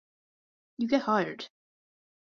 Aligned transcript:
You 0.77 0.87
get 0.87 1.03
hired. 1.03 1.49